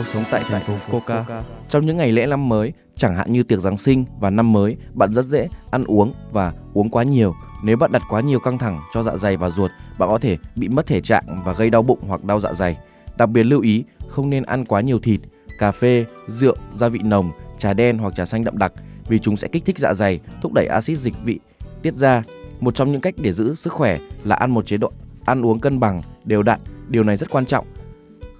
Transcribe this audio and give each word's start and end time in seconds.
Cuộc 0.00 0.06
sống 0.06 0.24
tại 0.30 0.42
thành 0.48 0.62
phố 0.62 0.74
Fukuoka. 0.86 1.42
Trong 1.68 1.86
những 1.86 1.96
ngày 1.96 2.12
lễ 2.12 2.26
năm 2.26 2.48
mới, 2.48 2.72
chẳng 2.96 3.16
hạn 3.16 3.32
như 3.32 3.42
tiệc 3.42 3.60
Giáng 3.60 3.76
sinh 3.76 4.04
và 4.20 4.30
năm 4.30 4.52
mới, 4.52 4.76
bạn 4.94 5.14
rất 5.14 5.24
dễ 5.24 5.48
ăn 5.70 5.84
uống 5.84 6.12
và 6.32 6.52
uống 6.74 6.88
quá 6.88 7.02
nhiều. 7.02 7.34
Nếu 7.64 7.76
bạn 7.76 7.92
đặt 7.92 8.02
quá 8.08 8.20
nhiều 8.20 8.40
căng 8.40 8.58
thẳng 8.58 8.80
cho 8.94 9.02
dạ 9.02 9.16
dày 9.16 9.36
và 9.36 9.50
ruột, 9.50 9.70
bạn 9.98 10.08
có 10.08 10.18
thể 10.18 10.38
bị 10.56 10.68
mất 10.68 10.86
thể 10.86 11.00
trạng 11.00 11.42
và 11.44 11.52
gây 11.52 11.70
đau 11.70 11.82
bụng 11.82 11.98
hoặc 12.08 12.24
đau 12.24 12.40
dạ 12.40 12.52
dày. 12.52 12.76
Đặc 13.16 13.28
biệt 13.28 13.42
lưu 13.42 13.60
ý 13.60 13.84
không 14.08 14.30
nên 14.30 14.42
ăn 14.42 14.64
quá 14.64 14.80
nhiều 14.80 14.98
thịt, 14.98 15.20
cà 15.58 15.72
phê, 15.72 16.04
rượu, 16.28 16.56
gia 16.74 16.88
vị 16.88 17.00
nồng, 17.02 17.30
trà 17.58 17.74
đen 17.74 17.98
hoặc 17.98 18.14
trà 18.16 18.26
xanh 18.26 18.44
đậm 18.44 18.58
đặc 18.58 18.72
vì 19.08 19.18
chúng 19.18 19.36
sẽ 19.36 19.48
kích 19.48 19.64
thích 19.64 19.78
dạ 19.78 19.94
dày, 19.94 20.20
thúc 20.42 20.52
đẩy 20.52 20.66
axit 20.66 20.98
dịch 20.98 21.14
vị 21.24 21.38
tiết 21.82 21.94
ra. 21.96 22.22
Một 22.60 22.74
trong 22.74 22.92
những 22.92 23.00
cách 23.00 23.14
để 23.18 23.32
giữ 23.32 23.54
sức 23.54 23.72
khỏe 23.72 23.98
là 24.24 24.36
ăn 24.36 24.50
một 24.50 24.66
chế 24.66 24.76
độ 24.76 24.92
ăn 25.24 25.46
uống 25.46 25.60
cân 25.60 25.80
bằng, 25.80 26.02
đều 26.24 26.42
đặn. 26.42 26.60
Điều 26.88 27.04
này 27.04 27.16
rất 27.16 27.30
quan 27.30 27.46
trọng 27.46 27.66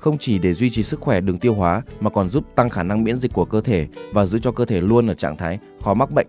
không 0.01 0.19
chỉ 0.19 0.39
để 0.39 0.55
duy 0.55 0.71
trì 0.71 0.83
sức 0.83 1.01
khỏe 1.01 1.21
đường 1.21 1.39
tiêu 1.39 1.55
hóa 1.55 1.83
mà 2.01 2.11
còn 2.11 2.31
giúp 2.31 2.45
tăng 2.55 2.69
khả 2.69 2.83
năng 2.83 3.05
miễn 3.05 3.17
dịch 3.17 3.33
của 3.33 3.45
cơ 3.45 3.61
thể 3.61 3.87
và 4.13 4.27
giữ 4.27 4.39
cho 4.39 4.53
cơ 4.53 4.65
thể 4.65 4.81
luôn 4.81 5.07
ở 5.07 5.15
trạng 5.15 5.37
thái 5.37 5.59
khó 5.83 5.95
mắc 5.95 6.11
bệnh. 6.11 6.27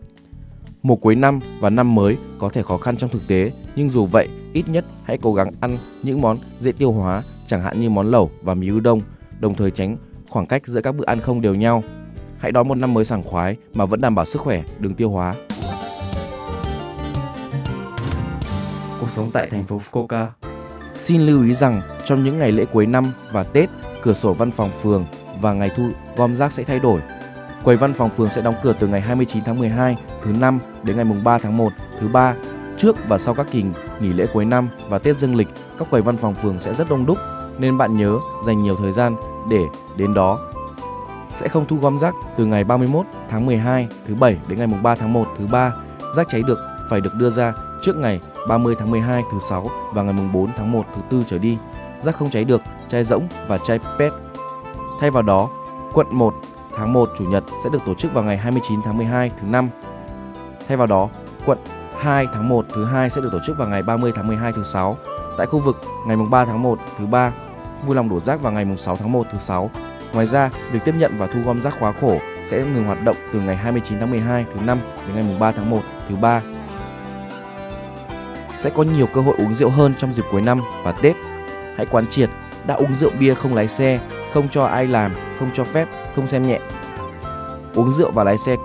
Mùa 0.84 0.96
cuối 0.96 1.16
năm 1.16 1.40
và 1.60 1.70
năm 1.70 1.96
mới 1.96 2.18
có 2.40 2.50
thể 2.50 2.64
khó 2.64 2.78
khăn 2.78 2.98
trong 2.98 3.10
thực 3.10 3.28
tế, 3.28 3.52
nhưng 3.76 3.90
dù 3.90 4.06
vậy, 4.06 4.28
ít 4.54 4.64
nhất 4.68 4.86
hãy 5.04 5.18
cố 5.22 5.34
gắng 5.34 5.52
ăn 5.62 5.78
những 6.04 6.22
món 6.22 6.38
dễ 6.60 6.72
tiêu 6.72 6.92
hóa, 6.92 7.24
chẳng 7.48 7.62
hạn 7.62 7.82
như 7.82 7.90
món 7.90 8.08
lẩu 8.08 8.32
và 8.42 8.54
mì 8.54 8.68
ư 8.68 8.80
đông, 8.80 9.00
đồng 9.40 9.54
thời 9.54 9.72
tránh 9.72 9.98
khoảng 10.30 10.46
cách 10.46 10.68
giữa 10.68 10.82
các 10.82 10.96
bữa 10.96 11.06
ăn 11.06 11.20
không 11.20 11.42
đều 11.42 11.56
nhau. 11.56 11.84
Hãy 12.38 12.52
đón 12.52 12.68
một 12.68 12.76
năm 12.76 12.94
mới 12.94 13.06
sảng 13.06 13.24
khoái 13.24 13.56
mà 13.74 13.86
vẫn 13.86 14.02
đảm 14.02 14.16
bảo 14.16 14.26
sức 14.26 14.42
khỏe 14.42 14.64
đường 14.80 14.96
tiêu 14.96 15.10
hóa. 15.10 15.36
Cuộc 19.00 19.10
sống 19.10 19.30
tại 19.34 19.48
thành 19.50 19.64
phố 19.64 19.82
Fukuoka. 19.92 20.28
Xin 20.96 21.22
lưu 21.22 21.44
ý 21.44 21.54
rằng 21.54 21.82
trong 22.06 22.24
những 22.24 22.40
ngày 22.40 22.52
lễ 22.52 22.66
cuối 22.66 22.86
năm 22.86 23.12
và 23.32 23.44
Tết, 23.44 23.70
cửa 24.02 24.14
sổ 24.14 24.34
văn 24.34 24.52
phòng 24.52 24.72
phường 24.82 25.06
và 25.42 25.54
ngày 25.54 25.70
thu 25.78 25.90
gom 26.18 26.36
rác 26.36 26.52
sẽ 26.52 26.64
thay 26.64 26.80
đổi. 26.80 27.02
Quầy 27.64 27.78
văn 27.78 27.94
phòng 27.94 28.10
phường 28.10 28.30
sẽ 28.30 28.42
đóng 28.42 28.56
cửa 28.64 28.74
từ 28.80 28.88
ngày 28.88 29.02
29 29.02 29.44
tháng 29.44 29.60
12 29.60 29.96
thứ 30.24 30.32
năm 30.40 30.60
đến 30.84 30.96
ngày 30.96 31.06
mùng 31.06 31.24
3 31.24 31.38
tháng 31.38 31.58
1 31.58 31.72
thứ 32.00 32.08
ba. 32.08 32.36
Trước 32.78 32.96
và 33.08 33.18
sau 33.18 33.34
các 33.34 33.48
kỳ 33.52 33.64
nghỉ 34.00 34.14
lễ 34.14 34.26
cuối 34.34 34.46
năm 34.46 34.70
và 34.90 35.00
Tết 35.00 35.18
dương 35.18 35.36
lịch, 35.36 35.48
các 35.80 35.90
quầy 35.90 36.02
văn 36.02 36.18
phòng 36.18 36.36
phường 36.36 36.60
sẽ 36.60 36.74
rất 36.74 36.90
đông 36.90 37.06
đúc 37.06 37.18
nên 37.58 37.78
bạn 37.78 37.98
nhớ 37.98 38.18
dành 38.46 38.64
nhiều 38.64 38.76
thời 38.76 38.92
gian 38.92 39.16
để 39.50 39.62
đến 39.98 40.14
đó. 40.14 40.40
Sẽ 41.36 41.48
không 41.48 41.66
thu 41.66 41.78
gom 41.78 41.98
rác 41.98 42.16
từ 42.38 42.46
ngày 42.46 42.64
31 42.64 43.06
tháng 43.30 43.46
12 43.46 43.88
thứ 44.08 44.16
bảy 44.16 44.38
đến 44.48 44.58
ngày 44.58 44.68
mùng 44.68 44.84
3 44.84 44.96
tháng 44.96 45.14
1 45.14 45.28
thứ 45.38 45.48
ba. 45.48 45.74
Rác 46.16 46.30
cháy 46.30 46.44
được 46.48 46.60
phải 46.90 47.02
được 47.02 47.16
đưa 47.16 47.30
ra 47.30 47.54
trước 47.82 47.96
ngày 47.96 48.20
30 48.48 48.76
tháng 48.80 48.92
12 48.92 49.24
thứ 49.32 49.40
sáu 49.40 49.70
và 49.94 50.04
ngày 50.04 50.30
4 50.34 50.50
tháng 50.58 50.72
1 50.72 50.86
thứ 50.96 51.02
tư 51.10 51.24
trở 51.28 51.38
đi. 51.38 51.58
Rác 52.00 52.16
không 52.16 52.30
cháy 52.30 52.44
được, 52.44 52.62
chai 52.88 53.04
rỗng 53.04 53.28
và 53.48 53.58
chai 53.58 53.80
PET. 54.00 54.14
Thay 55.00 55.12
vào 55.12 55.24
đó, 55.24 55.50
quận 55.94 56.08
1 56.12 56.34
tháng 56.76 56.94
1 56.94 57.10
chủ 57.18 57.26
nhật 57.26 57.44
sẽ 57.64 57.70
được 57.74 57.82
tổ 57.86 57.94
chức 57.94 58.14
vào 58.14 58.24
ngày 58.24 58.38
29 58.38 58.80
tháng 58.86 58.98
12 58.98 59.32
thứ 59.42 59.48
năm. 59.48 59.70
Thay 60.68 60.78
vào 60.78 60.88
đó, 60.88 61.10
quận 61.46 61.58
2 62.00 62.28
tháng 62.34 62.50
1 62.50 62.66
thứ 62.74 62.86
hai 62.86 63.10
sẽ 63.10 63.22
được 63.22 63.30
tổ 63.32 63.40
chức 63.48 63.58
vào 63.58 63.68
ngày 63.68 63.84
30 63.84 64.12
tháng 64.16 64.28
12 64.28 64.52
thứ 64.52 64.64
sáu. 64.64 64.98
Tại 65.38 65.48
khu 65.48 65.60
vực 65.60 65.82
ngày 66.08 66.18
3 66.30 66.46
tháng 66.46 66.62
1 66.62 66.80
thứ 66.98 67.06
ba, 67.06 67.34
vui 67.86 67.96
lòng 67.96 68.10
đổ 68.10 68.20
rác 68.20 68.42
vào 68.42 68.54
ngày 68.54 68.66
6 68.78 68.96
tháng 68.96 69.12
1 69.12 69.28
thứ 69.32 69.38
sáu. 69.38 69.70
Ngoài 70.14 70.26
ra, 70.26 70.50
việc 70.72 70.80
tiếp 70.86 70.96
nhận 70.98 71.12
và 71.18 71.28
thu 71.28 71.40
gom 71.46 71.62
rác 71.62 71.80
khóa 71.80 71.94
khổ 72.02 72.18
sẽ 72.46 72.58
ngừng 72.58 72.86
hoạt 72.86 73.04
động 73.04 73.16
từ 73.34 73.40
ngày 73.42 73.56
29 73.56 74.00
tháng 74.00 74.10
12 74.10 74.46
thứ 74.54 74.60
năm 74.60 74.80
đến 75.08 75.16
ngày 75.16 75.38
3 75.40 75.52
tháng 75.52 75.70
1 75.70 75.82
thứ 76.10 76.16
ba 76.16 76.42
sẽ 78.58 78.70
có 78.70 78.84
nhiều 78.84 79.08
cơ 79.14 79.22
hội 79.22 79.36
uống 79.38 79.54
rượu 79.54 79.70
hơn 79.70 79.94
trong 79.98 80.14
dịp 80.14 80.24
cuối 80.32 80.42
năm 80.42 80.62
và 80.84 80.92
Tết. 80.92 81.16
Hãy 81.78 81.86
quán 81.86 82.08
triệt, 82.08 82.30
đã 82.68 82.76
uống 82.76 82.96
rượu 82.96 83.12
bia 83.20 83.34
không 83.34 83.54
lái 83.54 83.68
xe, 83.68 84.00
không 84.34 84.50
cho 84.50 84.64
ai 84.64 84.88
làm, 84.88 85.12
không 85.40 85.50
cho 85.54 85.64
phép, 85.64 85.88
không 86.16 86.28
xem 86.28 86.44
nhẹ. 86.44 86.60
Uống 87.76 87.92
rượu 87.92 88.12
và 88.12 88.24
lái 88.24 88.38
xe 88.38 88.56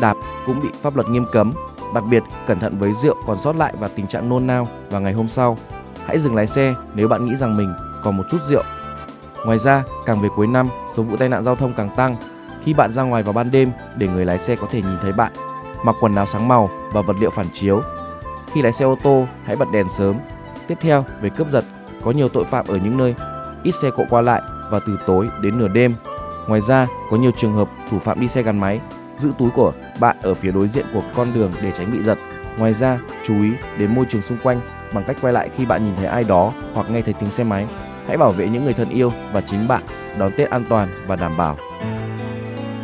đạp 0.00 0.16
cũng 0.46 0.60
bị 0.60 0.68
pháp 0.82 0.96
luật 0.96 1.08
nghiêm 1.08 1.24
cấm, 1.32 1.52
đặc 1.94 2.04
biệt 2.10 2.22
cẩn 2.46 2.58
thận 2.58 2.78
với 2.78 2.92
rượu 2.92 3.16
còn 3.26 3.38
sót 3.38 3.56
lại 3.56 3.74
và 3.80 3.88
tình 3.88 4.06
trạng 4.06 4.28
nôn 4.28 4.46
nao 4.46 4.68
vào 4.90 5.00
ngày 5.00 5.12
hôm 5.12 5.28
sau. 5.28 5.58
Hãy 6.06 6.18
dừng 6.18 6.34
lái 6.34 6.46
xe 6.46 6.74
nếu 6.94 7.08
bạn 7.08 7.26
nghĩ 7.26 7.36
rằng 7.36 7.56
mình 7.56 7.74
còn 8.02 8.16
một 8.16 8.24
chút 8.30 8.38
rượu. 8.42 8.62
Ngoài 9.46 9.58
ra, 9.58 9.82
càng 10.06 10.20
về 10.20 10.28
cuối 10.36 10.46
năm, 10.46 10.68
số 10.96 11.02
vụ 11.02 11.16
tai 11.16 11.28
nạn 11.28 11.42
giao 11.42 11.56
thông 11.56 11.72
càng 11.76 11.90
tăng. 11.96 12.16
Khi 12.62 12.74
bạn 12.74 12.92
ra 12.92 13.02
ngoài 13.02 13.22
vào 13.22 13.32
ban 13.32 13.50
đêm 13.50 13.72
để 13.96 14.08
người 14.08 14.24
lái 14.24 14.38
xe 14.38 14.56
có 14.56 14.66
thể 14.70 14.82
nhìn 14.82 14.98
thấy 15.02 15.12
bạn, 15.12 15.32
mặc 15.84 15.96
quần 16.00 16.14
áo 16.14 16.26
sáng 16.26 16.48
màu 16.48 16.70
và 16.92 17.02
vật 17.02 17.16
liệu 17.20 17.30
phản 17.30 17.46
chiếu 17.52 17.82
khi 18.54 18.62
lái 18.62 18.72
xe 18.72 18.84
ô 18.84 18.96
tô, 19.02 19.26
hãy 19.44 19.56
bật 19.56 19.68
đèn 19.72 19.88
sớm. 19.88 20.16
Tiếp 20.66 20.78
theo, 20.80 21.04
về 21.20 21.30
cướp 21.30 21.48
giật, 21.48 21.64
có 22.04 22.10
nhiều 22.10 22.28
tội 22.28 22.44
phạm 22.44 22.66
ở 22.68 22.76
những 22.76 22.96
nơi 22.96 23.14
ít 23.62 23.72
xe 23.72 23.90
cộ 23.96 24.04
qua 24.10 24.20
lại 24.20 24.42
và 24.70 24.80
từ 24.86 24.98
tối 25.06 25.28
đến 25.40 25.58
nửa 25.58 25.68
đêm. 25.68 25.94
Ngoài 26.48 26.60
ra, 26.60 26.86
có 27.10 27.16
nhiều 27.16 27.30
trường 27.36 27.54
hợp 27.54 27.68
thủ 27.90 27.98
phạm 27.98 28.20
đi 28.20 28.28
xe 28.28 28.42
gắn 28.42 28.58
máy, 28.58 28.80
giữ 29.18 29.32
túi 29.38 29.50
của 29.50 29.72
bạn 30.00 30.16
ở 30.22 30.34
phía 30.34 30.50
đối 30.50 30.68
diện 30.68 30.86
của 30.94 31.02
con 31.14 31.28
đường 31.34 31.52
để 31.62 31.72
tránh 31.72 31.92
bị 31.92 32.02
giật. 32.02 32.18
Ngoài 32.58 32.74
ra, 32.74 32.98
chú 33.24 33.42
ý 33.42 33.50
đến 33.78 33.94
môi 33.94 34.04
trường 34.08 34.22
xung 34.22 34.38
quanh 34.42 34.60
bằng 34.92 35.04
cách 35.06 35.16
quay 35.20 35.32
lại 35.32 35.50
khi 35.56 35.66
bạn 35.66 35.84
nhìn 35.84 35.96
thấy 35.96 36.06
ai 36.06 36.24
đó 36.24 36.52
hoặc 36.74 36.90
nghe 36.90 37.02
thấy 37.02 37.14
tiếng 37.14 37.30
xe 37.30 37.44
máy. 37.44 37.66
Hãy 38.06 38.18
bảo 38.18 38.30
vệ 38.30 38.48
những 38.48 38.64
người 38.64 38.74
thân 38.74 38.88
yêu 38.88 39.12
và 39.32 39.40
chính 39.40 39.68
bạn 39.68 39.82
đón 40.18 40.32
Tết 40.36 40.50
an 40.50 40.64
toàn 40.68 40.88
và 41.06 41.16
đảm 41.16 41.36
bảo. 41.36 41.56